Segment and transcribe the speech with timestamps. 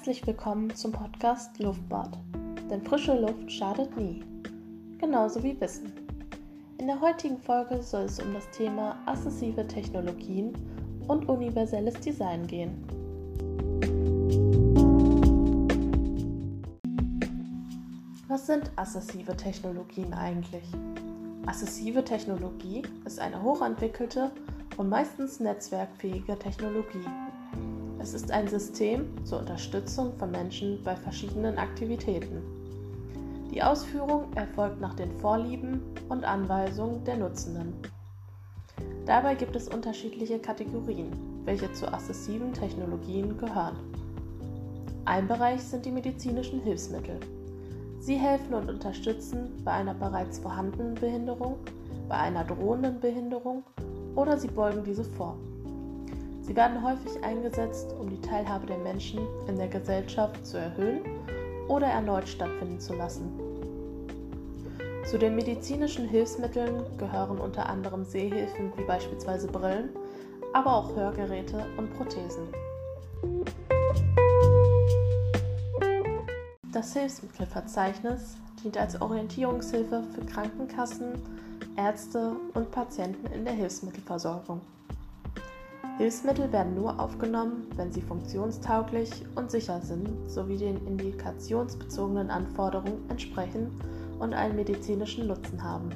[0.00, 2.16] Herzlich willkommen zum Podcast Luftbad.
[2.70, 4.24] Denn frische Luft schadet nie.
[4.96, 5.92] Genauso wie Wissen.
[6.78, 10.54] In der heutigen Folge soll es um das Thema assessive Technologien
[11.06, 12.82] und universelles Design gehen.
[18.26, 20.64] Was sind assessive Technologien eigentlich?
[21.44, 24.30] Assessive Technologie ist eine hochentwickelte
[24.78, 27.04] und meistens netzwerkfähige Technologie
[28.00, 32.42] es ist ein System zur Unterstützung von Menschen bei verschiedenen Aktivitäten.
[33.52, 37.74] Die Ausführung erfolgt nach den Vorlieben und Anweisungen der Nutzenden.
[39.04, 41.12] Dabei gibt es unterschiedliche Kategorien,
[41.44, 43.76] welche zu assessiven Technologien gehören.
[45.04, 47.20] Ein Bereich sind die medizinischen Hilfsmittel.
[47.98, 51.56] Sie helfen und unterstützen bei einer bereits vorhandenen Behinderung,
[52.08, 53.62] bei einer drohenden Behinderung
[54.14, 55.36] oder sie beugen diese vor.
[56.42, 61.00] Sie werden häufig eingesetzt, um die Teilhabe der Menschen in der Gesellschaft zu erhöhen
[61.68, 63.30] oder erneut stattfinden zu lassen.
[65.08, 69.90] Zu den medizinischen Hilfsmitteln gehören unter anderem Sehhilfen wie beispielsweise Brillen,
[70.52, 72.48] aber auch Hörgeräte und Prothesen.
[76.72, 81.20] Das Hilfsmittelverzeichnis dient als Orientierungshilfe für Krankenkassen,
[81.76, 84.60] Ärzte und Patienten in der Hilfsmittelversorgung.
[86.00, 93.78] Hilfsmittel werden nur aufgenommen, wenn sie funktionstauglich und sicher sind sowie den indikationsbezogenen Anforderungen entsprechen
[94.18, 95.90] und einen medizinischen Nutzen haben.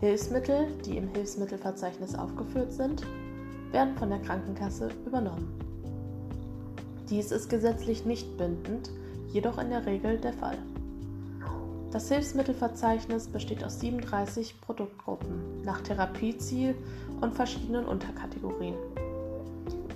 [0.00, 3.06] Hilfsmittel, die im Hilfsmittelverzeichnis aufgeführt sind,
[3.70, 5.46] werden von der Krankenkasse übernommen.
[7.08, 8.90] Dies ist gesetzlich nicht bindend,
[9.28, 10.58] jedoch in der Regel der Fall.
[11.92, 16.74] Das Hilfsmittelverzeichnis besteht aus 37 Produktgruppen nach Therapieziel
[17.20, 18.74] und verschiedenen Unterkategorien.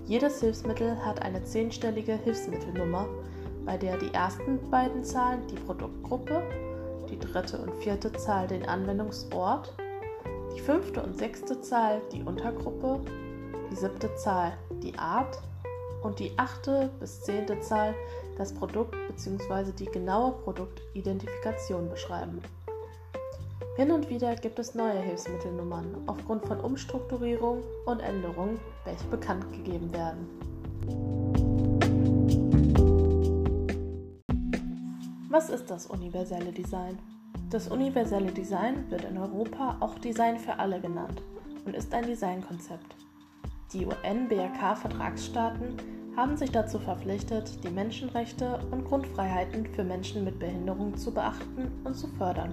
[0.07, 3.07] Jedes Hilfsmittel hat eine zehnstellige Hilfsmittelnummer,
[3.65, 6.43] bei der die ersten beiden Zahlen die Produktgruppe,
[7.11, 9.75] die dritte und vierte Zahl den Anwendungsort,
[10.55, 13.01] die fünfte und sechste Zahl die Untergruppe,
[13.71, 14.53] die siebte Zahl
[14.83, 15.39] die Art
[16.03, 17.95] und die achte bis zehnte Zahl
[18.41, 19.71] das Produkt bzw.
[19.79, 22.41] die genaue Produktidentifikation beschreiben.
[23.77, 29.93] Hin und wieder gibt es neue Hilfsmittelnummern aufgrund von Umstrukturierung und Änderungen, welche bekannt gegeben
[29.93, 30.27] werden.
[35.29, 36.99] Was ist das universelle Design?
[37.51, 41.23] Das universelle Design wird in Europa auch Design für alle genannt
[41.67, 42.97] und ist ein Designkonzept.
[43.75, 51.13] Die UN-BRK-Vertragsstaaten haben sich dazu verpflichtet, die Menschenrechte und Grundfreiheiten für Menschen mit Behinderung zu
[51.13, 52.53] beachten und zu fördern.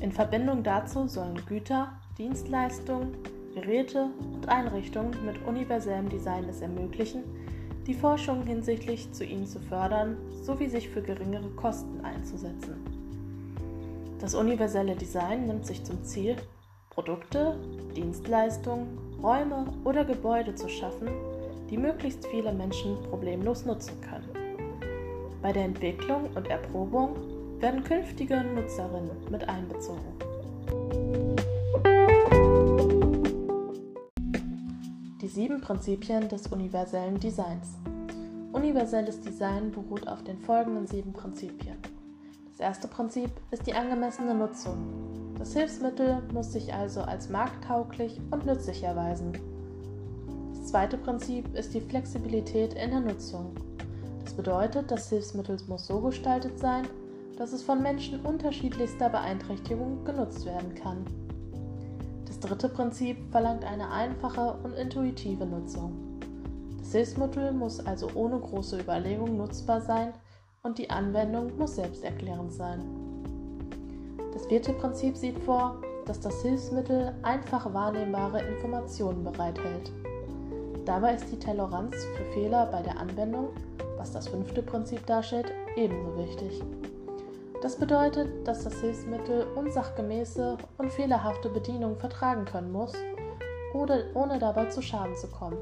[0.00, 3.14] In Verbindung dazu sollen Güter, Dienstleistungen,
[3.54, 7.22] Geräte und Einrichtungen mit universellem Design es ermöglichen,
[7.86, 12.76] die Forschung hinsichtlich zu ihnen zu fördern sowie sich für geringere Kosten einzusetzen.
[14.20, 16.36] Das universelle Design nimmt sich zum Ziel,
[16.90, 17.58] Produkte,
[17.96, 21.08] Dienstleistungen, Räume oder Gebäude zu schaffen,
[21.72, 24.28] die möglichst viele Menschen problemlos nutzen können.
[25.40, 27.16] Bei der Entwicklung und Erprobung
[27.60, 30.04] werden künftige Nutzerinnen mit einbezogen.
[35.22, 37.78] Die sieben Prinzipien des universellen Designs.
[38.52, 41.78] Universelles Design beruht auf den folgenden sieben Prinzipien.
[42.50, 44.76] Das erste Prinzip ist die angemessene Nutzung.
[45.38, 49.51] Das Hilfsmittel muss sich also als markttauglich und nützlich erweisen.
[50.72, 53.54] Das zweite Prinzip ist die Flexibilität in der Nutzung.
[54.24, 56.88] Das bedeutet, das Hilfsmittel muss so gestaltet sein,
[57.36, 61.04] dass es von Menschen unterschiedlichster Beeinträchtigung genutzt werden kann.
[62.24, 65.92] Das dritte Prinzip verlangt eine einfache und intuitive Nutzung.
[66.78, 70.14] Das Hilfsmittel muss also ohne große Überlegung nutzbar sein
[70.62, 72.80] und die Anwendung muss selbsterklärend sein.
[74.32, 79.92] Das vierte Prinzip sieht vor, dass das Hilfsmittel einfach wahrnehmbare Informationen bereithält.
[80.84, 83.50] Dabei ist die Toleranz für Fehler bei der Anwendung,
[83.96, 86.60] was das fünfte Prinzip darstellt, ebenso wichtig.
[87.62, 92.94] Das bedeutet, dass das Hilfsmittel unsachgemäße und fehlerhafte Bedienung vertragen können muss,
[93.74, 95.58] oder ohne dabei zu Schaden zu kommen.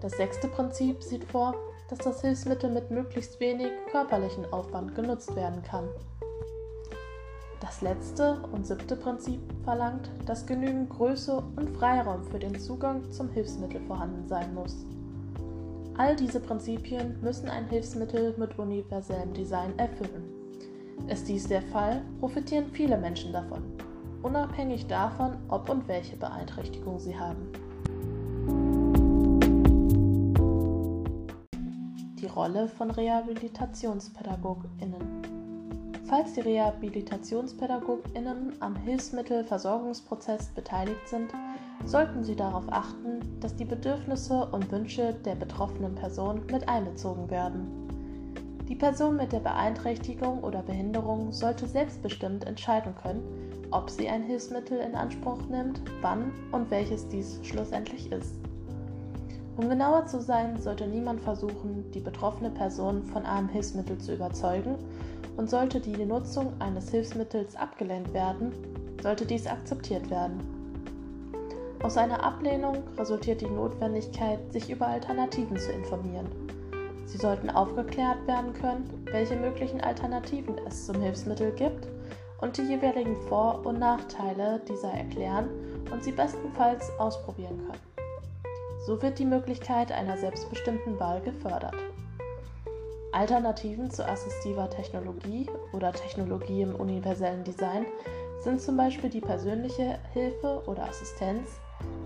[0.00, 1.54] Das sechste Prinzip sieht vor,
[1.88, 5.88] dass das Hilfsmittel mit möglichst wenig körperlichen Aufwand genutzt werden kann.
[7.62, 13.30] Das letzte und siebte Prinzip verlangt, dass genügend Größe und Freiraum für den Zugang zum
[13.30, 14.84] Hilfsmittel vorhanden sein muss.
[15.96, 20.24] All diese Prinzipien müssen ein Hilfsmittel mit universellem Design erfüllen.
[21.06, 23.62] Ist dies der Fall, profitieren viele Menschen davon,
[24.22, 27.46] unabhängig davon, ob und welche Beeinträchtigung sie haben.
[32.34, 35.21] Rolle von Rehabilitationspädagoginnen.
[36.12, 41.32] Falls die Rehabilitationspädagoginnen am Hilfsmittelversorgungsprozess beteiligt sind,
[41.86, 47.66] sollten sie darauf achten, dass die Bedürfnisse und Wünsche der betroffenen Person mit einbezogen werden.
[48.68, 53.22] Die Person mit der Beeinträchtigung oder Behinderung sollte selbstbestimmt entscheiden können,
[53.70, 58.41] ob sie ein Hilfsmittel in Anspruch nimmt, wann und welches dies schlussendlich ist.
[59.56, 64.76] Um genauer zu sein, sollte niemand versuchen, die betroffene Person von einem Hilfsmittel zu überzeugen
[65.36, 68.52] und sollte die Nutzung eines Hilfsmittels abgelehnt werden,
[69.02, 70.40] sollte dies akzeptiert werden.
[71.82, 76.28] Aus einer Ablehnung resultiert die Notwendigkeit, sich über Alternativen zu informieren.
[77.06, 81.88] Sie sollten aufgeklärt werden können, welche möglichen Alternativen es zum Hilfsmittel gibt
[82.40, 85.48] und die jeweiligen Vor- und Nachteile dieser erklären
[85.90, 87.91] und sie bestenfalls ausprobieren können.
[88.84, 91.76] So wird die Möglichkeit einer selbstbestimmten Wahl gefördert.
[93.12, 97.86] Alternativen zu assistiver Technologie oder Technologie im universellen Design
[98.40, 101.60] sind zum Beispiel die persönliche Hilfe oder Assistenz,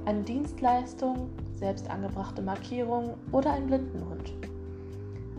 [0.05, 4.35] eine Dienstleistung, selbst angebrachte Markierungen oder ein Blindenhund.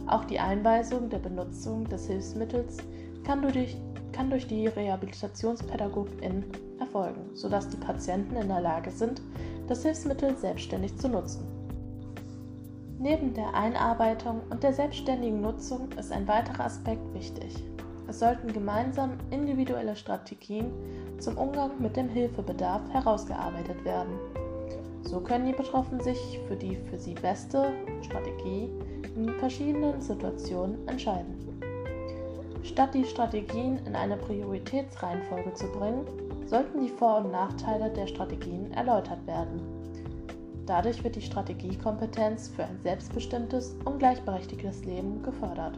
[0.08, 2.78] Auch die Einweisung der Benutzung des Hilfsmittels
[3.24, 3.78] kann durch,
[4.12, 6.46] kann durch die Rehabilitationspädagogin
[6.80, 9.22] erfolgen, sodass die Patienten in der Lage sind,
[9.68, 11.46] das Hilfsmittel selbstständig zu nutzen.
[13.00, 17.64] Neben der Einarbeitung und der selbstständigen Nutzung ist ein weiterer Aspekt wichtig.
[18.08, 20.72] Es sollten gemeinsam individuelle Strategien
[21.20, 24.14] zum Umgang mit dem Hilfebedarf herausgearbeitet werden.
[25.04, 27.72] So können die Betroffenen sich für die für sie beste
[28.02, 28.70] Strategie
[29.16, 31.36] in verschiedenen Situationen entscheiden.
[32.64, 36.06] Statt die Strategien in eine Prioritätsreihenfolge zu bringen,
[36.48, 39.62] sollten die Vor- und Nachteile der Strategien erläutert werden.
[40.66, 45.78] Dadurch wird die Strategiekompetenz für ein selbstbestimmtes und gleichberechtigtes Leben gefördert.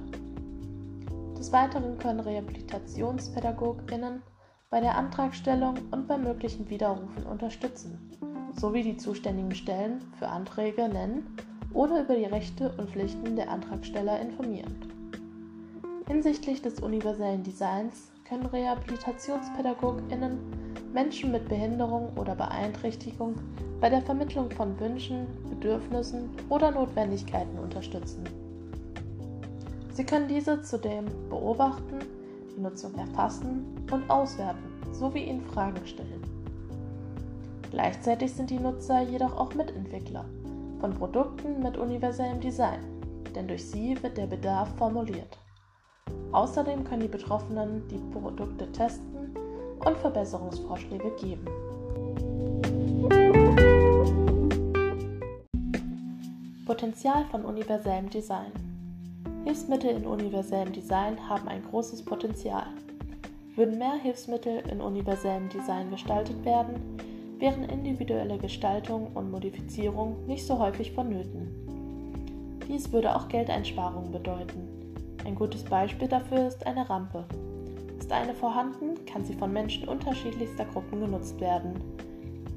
[1.37, 4.21] Des Weiteren können Rehabilitationspädagoginnen
[4.69, 8.11] bei der Antragstellung und bei möglichen Widerrufen unterstützen,
[8.55, 11.35] sowie die zuständigen Stellen für Anträge nennen
[11.73, 14.75] oder über die Rechte und Pflichten der Antragsteller informieren.
[16.07, 20.37] Hinsichtlich des universellen Designs können Rehabilitationspädagoginnen
[20.93, 23.35] Menschen mit Behinderung oder Beeinträchtigung
[23.81, 28.23] bei der Vermittlung von Wünschen, Bedürfnissen oder Notwendigkeiten unterstützen.
[29.93, 31.99] Sie können diese zudem beobachten,
[32.55, 36.21] die Nutzung erfassen und auswerten sowie ihnen Fragen stellen.
[37.71, 40.25] Gleichzeitig sind die Nutzer jedoch auch Mitentwickler
[40.79, 42.79] von Produkten mit universellem Design,
[43.35, 45.37] denn durch sie wird der Bedarf formuliert.
[46.31, 49.35] Außerdem können die Betroffenen die Produkte testen
[49.85, 51.45] und Verbesserungsvorschläge geben.
[56.65, 58.51] Potenzial von universellem Design.
[59.43, 62.67] Hilfsmittel in universellem Design haben ein großes Potenzial.
[63.55, 66.75] Würden mehr Hilfsmittel in universellem Design gestaltet werden,
[67.39, 71.47] wären individuelle Gestaltung und Modifizierung nicht so häufig vonnöten.
[72.67, 74.78] Dies würde auch Geldeinsparungen bedeuten.
[75.25, 77.25] Ein gutes Beispiel dafür ist eine Rampe.
[77.97, 81.73] Ist eine vorhanden, kann sie von Menschen unterschiedlichster Gruppen genutzt werden.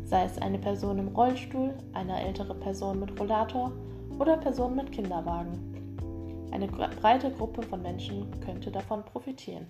[0.05, 3.73] Sei es eine Person im Rollstuhl, eine ältere Person mit Rollator
[4.19, 5.73] oder Personen mit Kinderwagen.
[6.53, 9.67] Eine breite Gruppe von Menschen könnte davon profitieren.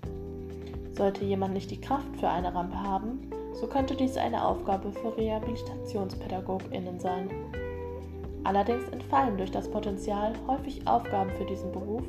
[0.93, 5.17] Sollte jemand nicht die Kraft für eine Rampe haben, so könnte dies eine Aufgabe für
[5.17, 7.31] Rehabilitationspädagoginnen sein.
[8.45, 12.03] Allerdings entfallen durch das Potenzial häufig Aufgaben für diesen Beruf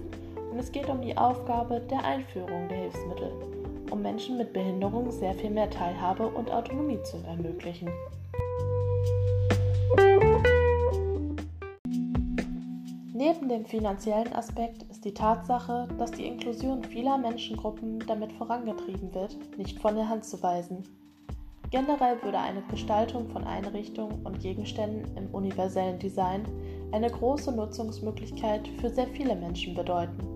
[0.53, 3.31] und es geht um die Aufgabe der Einführung der Hilfsmittel,
[3.89, 7.89] um Menschen mit Behinderung sehr viel mehr Teilhabe und Autonomie zu ermöglichen.
[13.15, 19.35] Neben dem finanziellen Aspekt ist die Tatsache, dass die Inklusion vieler Menschengruppen damit vorangetrieben wird,
[19.57, 20.83] nicht von der Hand zu weisen.
[21.71, 26.45] Generell würde eine Gestaltung von Einrichtungen und Gegenständen im universellen Design
[26.91, 30.32] eine große Nutzungsmöglichkeit für sehr viele Menschen bedeuten.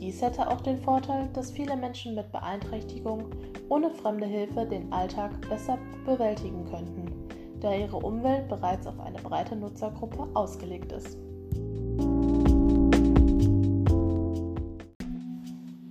[0.00, 3.26] Dies hätte auch den Vorteil, dass viele Menschen mit Beeinträchtigung
[3.68, 7.12] ohne fremde Hilfe den Alltag besser bewältigen könnten,
[7.60, 11.18] da ihre Umwelt bereits auf eine breite Nutzergruppe ausgelegt ist.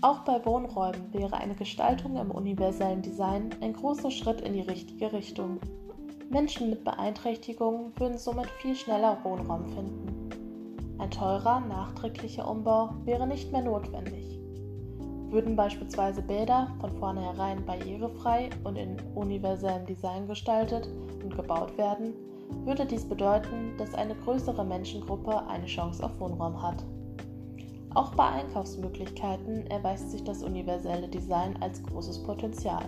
[0.01, 5.13] Auch bei Wohnräumen wäre eine Gestaltung im universellen Design ein großer Schritt in die richtige
[5.13, 5.60] Richtung.
[6.32, 10.18] Menschen mit Beeinträchtigungen würden somit viel schneller Wohnraum finden.
[11.00, 14.39] Ein teurer, nachträglicher Umbau wäre nicht mehr notwendig.
[15.29, 20.89] Würden beispielsweise Bäder von vornherein barrierefrei und in universellem Design gestaltet
[21.24, 22.13] und gebaut werden,
[22.65, 26.84] würde dies bedeuten, dass eine größere Menschengruppe eine Chance auf Wohnraum hat.
[27.96, 32.86] Auch bei Einkaufsmöglichkeiten erweist sich das universelle Design als großes Potenzial.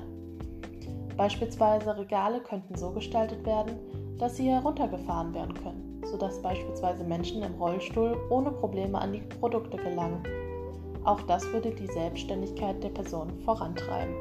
[1.15, 3.79] Beispielsweise Regale könnten so gestaltet werden,
[4.17, 9.77] dass sie heruntergefahren werden können, sodass beispielsweise Menschen im Rollstuhl ohne Probleme an die Produkte
[9.77, 10.21] gelangen.
[11.03, 14.13] Auch das würde die Selbstständigkeit der Person vorantreiben.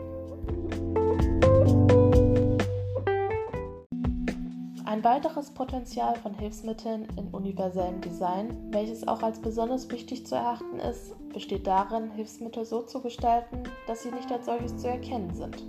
[4.86, 10.78] Ein weiteres Potenzial von Hilfsmitteln in universellem Design, welches auch als besonders wichtig zu erachten
[10.80, 15.62] ist, besteht darin, Hilfsmittel so zu gestalten, dass sie nicht als solches zu erkennen sind.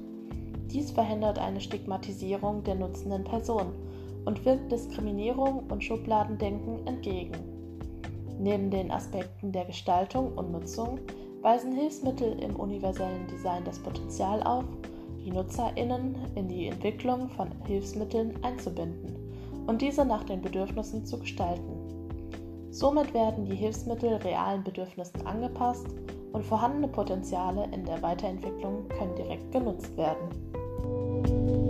[0.71, 3.73] Dies verhindert eine Stigmatisierung der nutzenden Person
[4.25, 7.37] und wirkt Diskriminierung und Schubladendenken entgegen.
[8.39, 10.99] Neben den Aspekten der Gestaltung und Nutzung
[11.41, 14.65] weisen Hilfsmittel im universellen Design das Potenzial auf,
[15.23, 19.15] die Nutzerinnen in die Entwicklung von Hilfsmitteln einzubinden
[19.67, 21.81] und diese nach den Bedürfnissen zu gestalten.
[22.71, 25.87] Somit werden die Hilfsmittel realen Bedürfnissen angepasst
[26.31, 31.60] und vorhandene Potenziale in der Weiterentwicklung können direkt genutzt werden.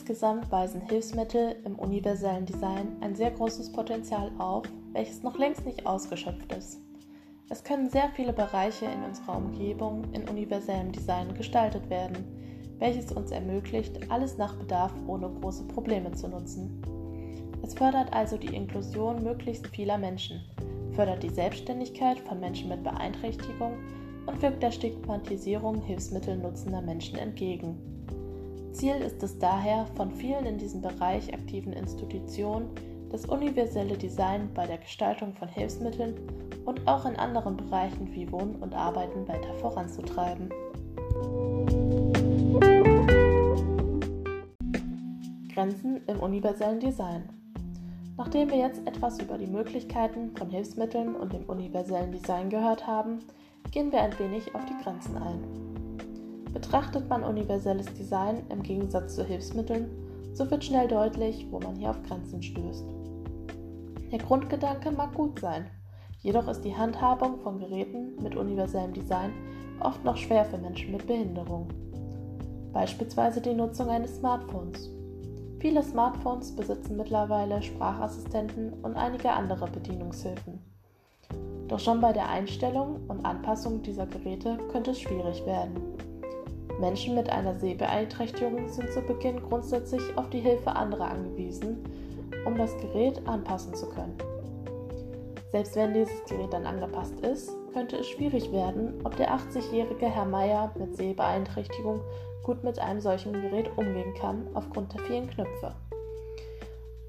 [0.00, 5.84] Insgesamt weisen Hilfsmittel im universellen Design ein sehr großes Potenzial auf, welches noch längst nicht
[5.84, 6.80] ausgeschöpft ist.
[7.50, 12.16] Es können sehr viele Bereiche in unserer Umgebung in universellem Design gestaltet werden,
[12.78, 16.80] welches uns ermöglicht, alles nach Bedarf ohne große Probleme zu nutzen.
[17.62, 20.40] Es fördert also die Inklusion möglichst vieler Menschen,
[20.92, 23.74] fördert die Selbstständigkeit von Menschen mit Beeinträchtigung
[24.24, 27.89] und wirkt der Stigmatisierung hilfsmittelnutzender Menschen entgegen.
[28.72, 32.70] Ziel ist es daher, von vielen in diesem Bereich aktiven Institutionen
[33.10, 36.14] das universelle Design bei der Gestaltung von Hilfsmitteln
[36.64, 40.48] und auch in anderen Bereichen wie Wohnen und Arbeiten weiter voranzutreiben.
[45.52, 47.28] Grenzen im universellen Design.
[48.16, 53.18] Nachdem wir jetzt etwas über die Möglichkeiten von Hilfsmitteln und dem universellen Design gehört haben,
[53.72, 55.69] gehen wir ein wenig auf die Grenzen ein.
[56.52, 59.88] Betrachtet man universelles Design im Gegensatz zu Hilfsmitteln,
[60.34, 62.84] so wird schnell deutlich, wo man hier auf Grenzen stößt.
[64.12, 65.66] Der Grundgedanke mag gut sein,
[66.22, 69.32] Jedoch ist die Handhabung von Geräten mit universellem Design
[69.80, 71.68] oft noch schwer für Menschen mit Behinderung.
[72.74, 74.90] Beispielsweise die Nutzung eines Smartphones.
[75.60, 80.60] Viele Smartphones besitzen mittlerweile Sprachassistenten und einige andere Bedienungshilfen.
[81.68, 85.80] Doch schon bei der Einstellung und Anpassung dieser Geräte könnte es schwierig werden.
[86.80, 91.84] Menschen mit einer Sehbeeinträchtigung sind zu Beginn grundsätzlich auf die Hilfe anderer angewiesen,
[92.46, 94.16] um das Gerät anpassen zu können.
[95.52, 100.24] Selbst wenn dieses Gerät dann angepasst ist, könnte es schwierig werden, ob der 80-jährige Herr
[100.24, 102.00] Meier mit Sehbeeinträchtigung
[102.44, 105.74] gut mit einem solchen Gerät umgehen kann, aufgrund der vielen Knöpfe.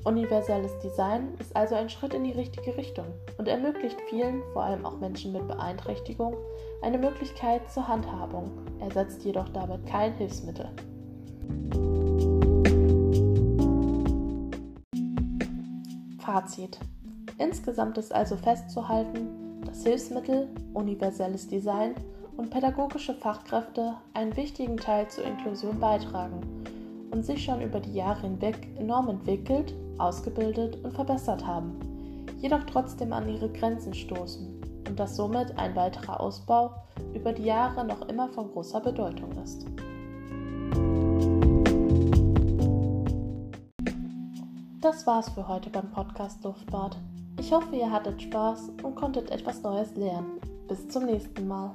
[0.03, 3.05] Universelles Design ist also ein Schritt in die richtige Richtung
[3.38, 6.36] und ermöglicht vielen, vor allem auch Menschen mit Beeinträchtigung,
[6.81, 10.70] eine Möglichkeit zur Handhabung, ersetzt jedoch damit kein Hilfsmittel.
[16.20, 16.79] Fazit
[17.38, 21.93] Insgesamt ist also festzuhalten, dass Hilfsmittel, universelles Design
[22.38, 26.41] und pädagogische Fachkräfte einen wichtigen Teil zur Inklusion beitragen
[27.12, 31.80] und sich schon über die Jahre hinweg enorm entwickelt, ausgebildet und verbessert haben,
[32.40, 36.76] jedoch trotzdem an ihre Grenzen stoßen und dass somit ein weiterer Ausbau
[37.14, 39.66] über die Jahre noch immer von großer Bedeutung ist.
[44.82, 46.98] Das war's für heute beim Podcast Luftbad.
[47.40, 50.42] Ich hoffe, ihr hattet Spaß und konntet etwas Neues lernen.
[50.68, 51.72] Bis zum nächsten Mal.